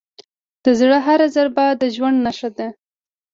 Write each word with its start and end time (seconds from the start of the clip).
د 0.63 0.65
زړه 0.79 0.97
هره 1.05 1.27
ضربه 1.35 1.65
د 1.81 1.83
ژوند 1.95 2.17
نښه 2.25 2.49
ده. 2.57 2.67